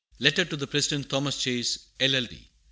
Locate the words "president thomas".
0.65-1.37